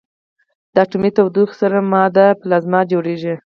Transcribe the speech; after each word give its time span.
د 0.73 0.75
اټومي 0.83 1.11
تودوخې 1.15 1.55
سره 1.61 1.77
ماده 1.91 2.25
پلازما 2.41 2.79
جوړېږي. 2.91 3.33